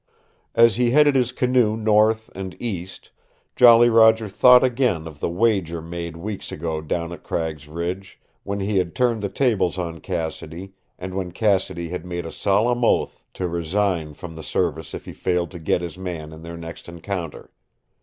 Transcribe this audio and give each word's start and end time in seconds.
As 0.55 0.77
he 0.77 0.89
headed 0.89 1.13
his 1.13 1.31
canoe 1.31 1.77
north 1.77 2.31
and 2.33 2.59
east, 2.59 3.11
Jolly 3.55 3.87
Roger 3.87 4.27
thought 4.27 4.63
again 4.63 5.05
of 5.05 5.19
the 5.19 5.29
wager 5.29 5.79
made 5.79 6.17
weeks 6.17 6.51
ago 6.51 6.81
down 6.81 7.11
at 7.13 7.21
Cragg's 7.21 7.67
Ridge, 7.67 8.19
when 8.41 8.59
he 8.61 8.77
had 8.79 8.95
turned 8.95 9.21
the 9.21 9.29
tables 9.29 9.77
on 9.77 9.99
Cassidy 9.99 10.73
and 10.97 11.13
when 11.13 11.31
Cassidy 11.31 11.89
had 11.89 12.03
made 12.03 12.25
a 12.25 12.31
solemn 12.31 12.83
oath 12.83 13.21
to 13.35 13.47
resign 13.47 14.15
from 14.15 14.35
the 14.35 14.41
service 14.41 14.95
if 14.95 15.05
he 15.05 15.13
failed 15.13 15.51
to 15.51 15.59
get 15.59 15.81
his 15.81 15.99
man 15.99 16.33
in 16.33 16.41
their 16.41 16.57
next 16.57 16.89
encounter. 16.89 17.51